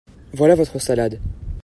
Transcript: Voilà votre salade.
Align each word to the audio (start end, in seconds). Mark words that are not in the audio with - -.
Voilà 0.33 0.55
votre 0.55 0.79
salade. 0.79 1.19